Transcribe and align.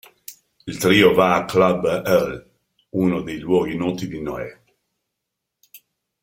Il 0.65 0.79
trio 0.79 1.13
va 1.13 1.35
a 1.35 1.45
Club 1.45 1.85
Hell, 2.07 2.43
uno 3.03 3.21
dei 3.21 3.37
luoghi 3.37 3.77
noti 3.77 4.07
di 4.07 4.19
Noè. 4.19 4.49